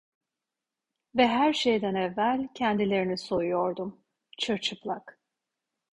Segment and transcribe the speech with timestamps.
[1.15, 4.01] Ve her şeyden evvel, kendilerini soyuyordum:
[4.37, 5.19] Çırçıplak…